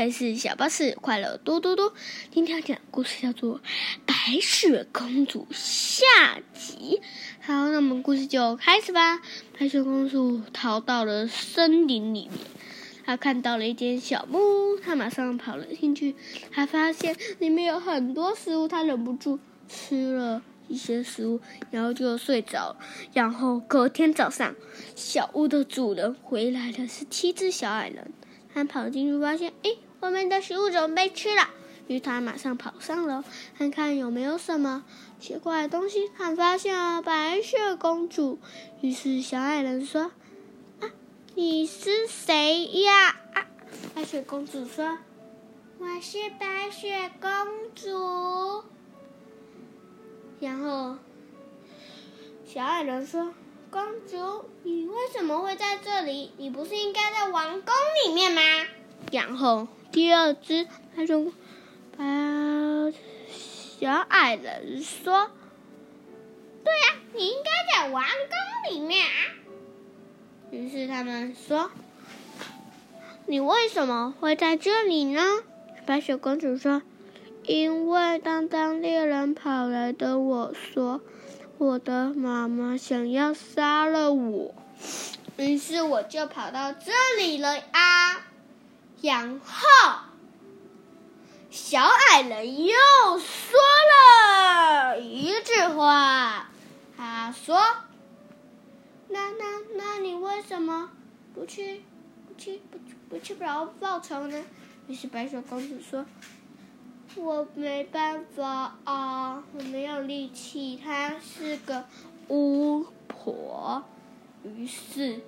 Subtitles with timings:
[0.00, 1.92] 这里是小巴士快乐多多多。
[2.30, 3.58] 今天要讲的故事叫做
[4.06, 7.02] 《白雪公主》下集。
[7.42, 9.20] 好，那我们故事就开始吧。
[9.58, 12.30] 白雪公主逃到了森林里面，
[13.04, 16.16] 她看到了一间小木屋，她马上跑了进去。
[16.50, 19.38] 她发现里面有很多食物，她忍不住
[19.68, 22.74] 吃了一些食物，然后就睡着。
[23.12, 24.54] 然后隔天早上，
[24.96, 28.10] 小屋的主人回来了，是七只小矮人。
[28.52, 29.70] 他跑进去，发现，哎，
[30.00, 31.50] 我们的食物准备吃了？
[31.86, 33.22] 于是他马上跑上楼，
[33.58, 34.84] 看看有没有什么
[35.20, 36.10] 奇怪的东西。
[36.16, 38.38] 他发现了白雪公主。
[38.80, 40.12] 于是小矮人说
[40.80, 40.90] ：“啊，
[41.34, 43.46] 你是谁呀？”啊，
[43.94, 44.98] 白雪公主说
[45.78, 47.30] ：“我是白雪公
[47.74, 48.64] 主。”
[50.40, 50.96] 然后
[52.46, 53.34] 小矮人说。
[53.72, 56.32] 公主，你为什么会在这里？
[56.38, 57.72] 你不是应该在王宫
[58.04, 58.42] 里面吗？
[59.12, 61.32] 然后第二只，他就
[61.96, 62.92] 把
[63.28, 65.30] 小矮人说
[66.64, 67.50] ：“对呀，你应该
[67.82, 69.12] 在王宫里面啊。”
[70.50, 71.70] 于是他们说
[73.26, 75.22] ：“你为什么会在这里呢？”
[75.86, 76.82] 白雪公主说
[77.44, 81.00] ：“因为当当猎人跑来的我说。”
[81.58, 84.54] 我的妈妈想要杀了我，
[85.36, 87.99] 于是我就跑到这里了啊。
[89.02, 89.66] 然后，
[91.50, 92.74] 小矮人又
[93.18, 93.58] 说
[93.90, 96.50] 了一句话，
[96.96, 97.58] 他说
[99.08, 100.90] ：“那那那你为什么
[101.34, 101.82] 不去
[102.28, 104.44] 不去不去不去报报仇呢？”
[104.86, 106.04] 于是白雪公主说。
[107.16, 110.76] 我没办法啊，我没有力气。
[110.80, 111.84] 她是个
[112.28, 113.82] 巫婆，
[114.44, 115.20] 于是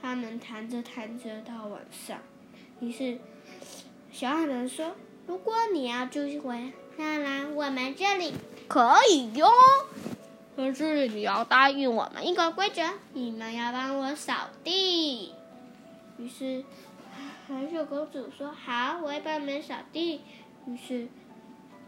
[0.00, 2.18] 他们谈着谈着到晚上。
[2.80, 3.18] 于是
[4.12, 4.94] 小矮人说
[5.26, 8.32] ：“如果你要住回那来我们这里
[8.66, 9.48] 可以哟，
[10.56, 12.82] 可是你要答应我们一个规则，
[13.12, 15.32] 你们要帮我扫地。”
[16.18, 16.64] 于是
[17.48, 20.20] 白雪公主说：“好，我会帮你们扫地。”
[20.66, 21.08] 于是，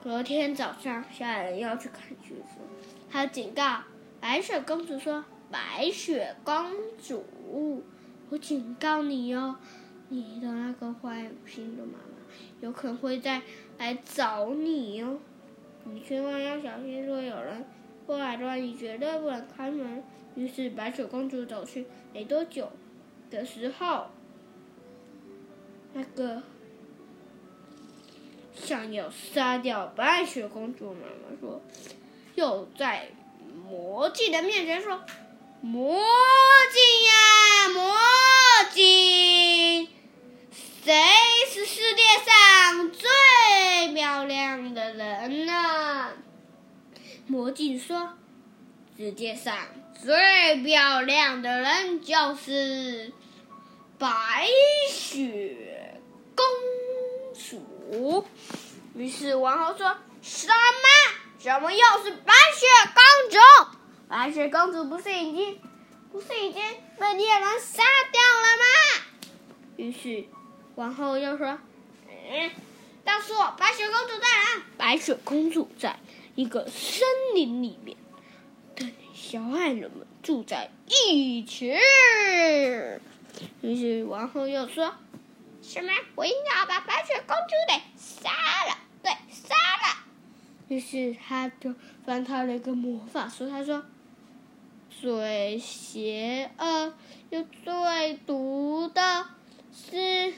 [0.02, 2.62] 隔天早上，小矮人要去看媳妇，
[3.10, 3.82] 他警告
[4.20, 6.72] 白雪公主说：“白雪公
[7.02, 7.84] 主，
[8.30, 9.56] 我警告你哦，
[10.10, 12.18] 你的那个坏心的妈妈
[12.60, 13.40] 有可能会再
[13.78, 15.18] 来找你哦，
[15.84, 17.64] 你千万要小心，说有人
[18.06, 20.04] 过来的话，你绝对不能开门。”
[20.36, 22.70] 于是，白雪公主走去，没多久
[23.30, 24.06] 的时候，
[25.94, 26.42] 那个。
[28.52, 31.62] 想要杀掉白雪公主，妈妈说，
[32.34, 33.08] 又在
[33.64, 35.02] 魔镜的面前说
[35.62, 35.96] ：“魔
[36.70, 37.96] 镜呀，魔
[38.74, 39.88] 镜，
[40.52, 40.92] 谁
[41.48, 46.10] 是世界上最漂亮的人呢？”
[47.40, 48.10] 魔镜说
[48.98, 49.56] ：“世界上
[49.98, 53.14] 最漂亮的人就是
[53.98, 54.46] 白
[54.90, 55.98] 雪
[56.36, 56.44] 公
[57.32, 58.26] 主。”
[58.94, 60.52] 于是王后说：“什么？
[61.38, 63.78] 怎么又是白雪公主？
[64.06, 65.58] 白雪公主不是已经
[66.12, 66.62] 不是已经
[66.98, 69.32] 被猎人杀掉了吗？”
[69.78, 70.26] 于是
[70.74, 71.58] 王后又说
[72.06, 72.50] ：“嗯，
[73.02, 75.98] 告诉我，白雪公主在哪？”白雪公主在
[76.34, 77.96] 一个森林里面，
[78.74, 81.74] 跟小矮人们住在一起。
[83.62, 84.94] 于是王后又说。
[85.62, 85.92] 什么？
[86.14, 88.30] 我一定要把白雪公主给杀
[88.66, 88.78] 了！
[89.02, 90.04] 对，杀了！
[90.68, 91.74] 于是他就
[92.04, 93.84] 翻开了一个魔法书，他说
[94.90, 96.94] ：“最邪恶
[97.28, 99.26] 又最毒的
[99.70, 100.32] 是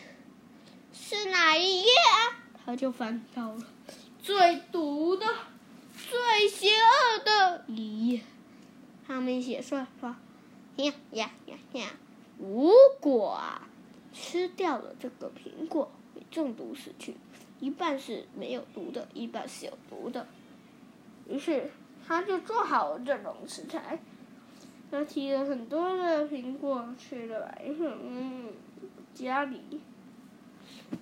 [0.93, 3.65] 是哪一页啊？”他就翻到了
[4.21, 5.25] 最毒的、
[6.13, 8.21] 最邪恶的一页，
[9.09, 10.15] 上面写说：“说
[10.77, 11.87] 呀呀呀呀，
[12.39, 13.41] 如果……”
[14.15, 17.17] 吃掉了这个苹果，会中毒死去。
[17.61, 20.27] 一半是没有毒的，一半是有毒的。
[21.27, 21.71] 于是
[22.07, 23.99] 他就做好了这种食材。
[24.91, 27.91] 他提了很多的苹果去了白雪
[29.15, 29.81] 家里。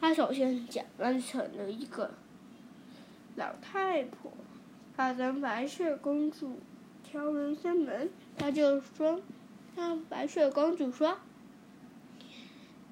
[0.01, 2.15] 他首先假扮成了一个
[3.35, 4.31] 老太婆，
[5.01, 6.61] 他跟白雪公主
[7.11, 9.19] 敲了一下门，他就说
[9.75, 11.17] ：“向白雪公主说。”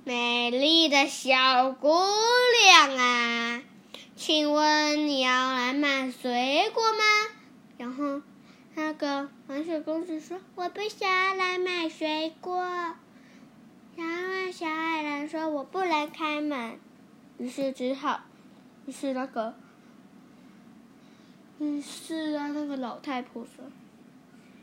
[0.04, 1.90] 美丽的小姑
[2.64, 3.62] 娘啊，
[4.16, 7.04] 请问你要来买水果吗？
[7.76, 8.22] 然后
[8.74, 12.62] 那个白雪公主说：“我不想要来买水果。”
[13.96, 16.80] 然后小矮人说：“我不能开门。”
[17.36, 18.22] 于是只好，
[18.86, 19.54] 于是那个，
[21.58, 23.64] 于是啊，那个老太婆说：“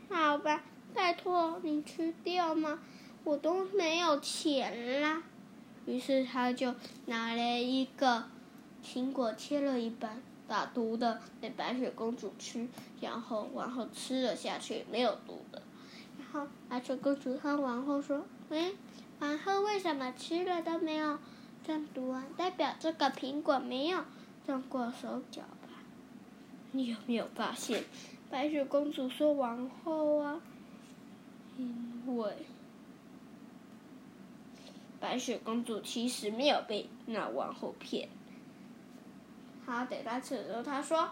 [0.08, 0.62] 好吧，
[0.94, 2.78] 拜托你吃掉吗？
[3.22, 5.22] 我都没有钱啦。”
[5.84, 8.24] 于是他就拿了一个
[8.82, 12.66] 苹果，切了一半，打毒的给白雪公主吃，
[13.00, 15.62] 然后王后吃了下去，没有毒的。
[16.18, 18.72] 然后白雪公主和王后说：“嗯，
[19.18, 21.18] 王后为什么吃了都没有
[21.62, 22.24] 中毒啊？
[22.38, 24.02] 代表这个苹果没有
[24.46, 25.42] 中过手脚？
[26.76, 27.84] 你有没有发现？”
[28.30, 30.40] 白雪公主说：“王后啊，
[31.56, 32.34] 因为。”
[34.98, 38.08] 白雪公主其实没有被那王后骗。
[39.64, 41.10] 她，等她吃的时，她说：“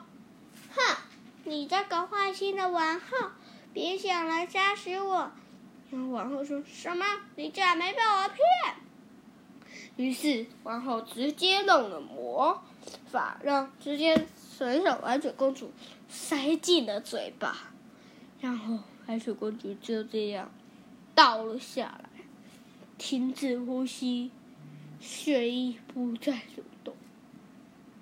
[0.75, 0.97] 哼，
[1.45, 3.31] 你这个坏心的王后，
[3.73, 5.31] 别想来杀死我！”
[5.91, 7.05] 然后王后说什么？
[7.37, 8.39] 你竟然没被我骗！
[9.97, 12.65] 于是王后直接弄了魔
[13.07, 15.73] 法，让直接随手白雪公主
[16.09, 17.73] 塞进了嘴巴，
[18.41, 20.49] 然后白雪公主就这样
[21.13, 22.09] 倒了下来。
[22.97, 24.31] 停止呼吸，
[25.01, 26.95] 血液不再流动，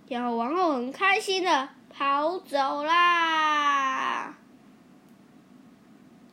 [0.09, 4.37] 然后王后很开心的跑走啦。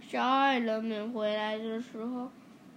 [0.06, 2.30] 小矮人们回来的时候，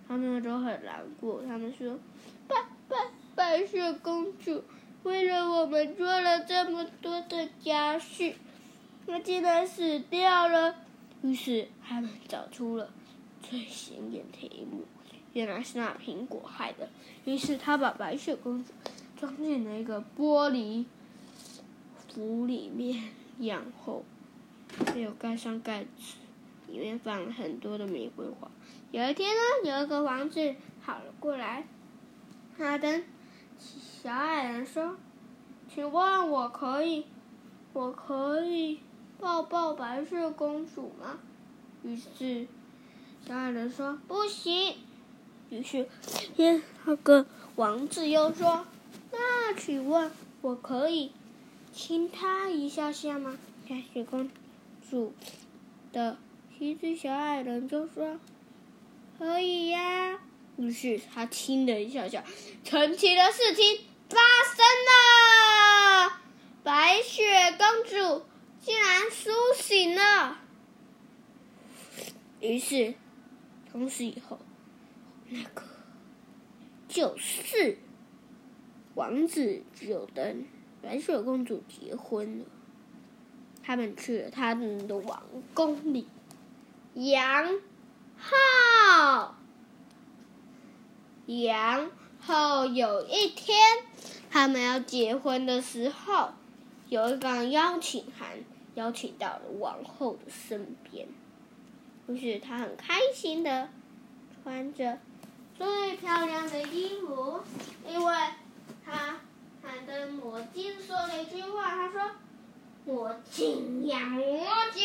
[0.06, 1.42] 他们都很难过。
[1.42, 1.98] 他们说
[2.46, 2.54] ：“白
[2.88, 2.96] 白
[3.34, 4.62] 白雪公主
[5.02, 8.34] 为了我们做了这么多的家事，
[9.06, 10.76] 她竟然死掉了。”
[11.22, 12.90] 于是他们找出了
[13.42, 14.84] 最显眼的一幕。
[15.32, 16.90] 原来是那苹果害的，
[17.24, 18.72] 于是他把白雪公主
[19.18, 20.84] 装进了一个玻璃
[22.14, 23.02] 壶里面，
[23.38, 24.04] 然后
[24.94, 26.16] 没有盖上盖子，
[26.68, 28.50] 里面放了很多的玫瑰花。
[28.90, 30.54] 有一天呢，有一个王子
[30.84, 31.66] 跑了过来，
[32.58, 33.02] 哈登
[34.02, 34.96] 小矮人说
[35.72, 37.06] ：“请问我可以，
[37.72, 38.80] 我可以
[39.20, 41.18] 抱抱白雪公主吗？”
[41.84, 42.46] 于是
[43.26, 44.76] 小矮人说：“不行。”
[45.50, 45.88] 于是，
[46.84, 47.26] 那个
[47.56, 48.66] 王子又说
[49.12, 50.10] ：“那请问，
[50.40, 51.12] 我可以
[51.72, 53.38] 亲她一下下吗？”
[53.68, 54.28] 白雪公
[54.90, 55.12] 主
[55.92, 56.16] 的
[56.58, 58.18] 一只小矮人就说
[59.18, 60.18] ：“可以呀。”
[60.56, 62.22] 于是他亲了一下下，
[62.64, 64.18] 神奇的事情发
[64.54, 64.64] 生
[66.08, 66.20] 了，
[66.62, 67.24] 白雪
[67.58, 68.24] 公主
[68.60, 70.38] 竟然苏醒了。
[72.40, 72.94] 于是，
[73.70, 74.38] 从此以后。
[75.34, 75.62] 那个
[76.88, 77.78] 就是
[78.94, 80.44] 王子就跟
[80.82, 82.44] 白雪公主结婚了。
[83.62, 85.22] 他们去了他们的王
[85.54, 86.06] 宫里，
[86.92, 87.48] 杨
[88.18, 89.36] 浩，
[91.26, 91.90] 然
[92.20, 93.58] 后有一天，
[94.30, 96.32] 他们要结婚的时候，
[96.88, 98.38] 有一个邀请函
[98.74, 101.06] 邀请到了王后的身边，
[102.06, 103.68] 于是他很开心的
[104.42, 104.98] 穿着。
[105.56, 107.40] 最漂亮的衣服，
[107.88, 108.14] 因为
[108.84, 109.20] 他
[109.62, 112.10] 还跟魔镜说了一句话，他说
[112.84, 114.24] ：“魔镜呀魔
[114.72, 114.82] 镜，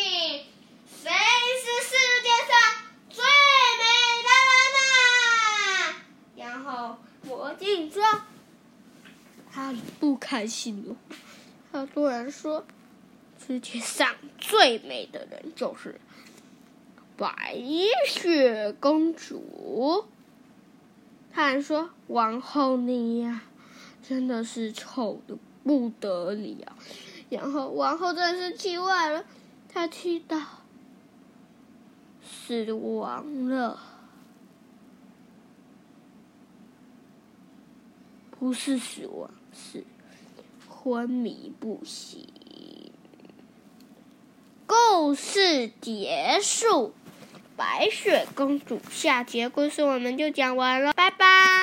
[0.86, 2.52] 谁是世界上
[3.10, 3.26] 最美
[3.80, 3.84] 的
[4.22, 4.30] 人
[4.78, 4.86] 啊？”
[6.38, 8.04] 然后魔镜说
[9.52, 9.74] ：“他
[10.08, 10.96] 不开心了，
[11.70, 12.66] 他突然说：
[13.46, 16.00] 世界上最美的人就是
[17.18, 17.62] 白
[18.08, 20.06] 雪公主。”
[21.34, 23.42] 他还说：“王后你呀，
[24.02, 25.36] 真的是丑的
[25.66, 26.78] 不得了。”
[27.30, 29.26] 然后王后真是气坏了，
[29.68, 30.42] 她气到
[32.24, 33.78] 死亡了，
[38.32, 39.84] 不是死亡，是
[40.88, 42.26] 昏迷不醒。
[44.66, 46.94] 故事结束。
[47.58, 51.57] 白雪公主下节故事我们就讲完了，拜拜。